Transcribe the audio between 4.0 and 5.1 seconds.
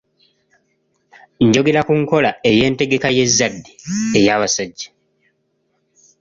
ey'abasajja.